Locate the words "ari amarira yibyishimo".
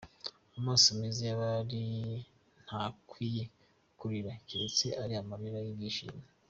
5.03-6.19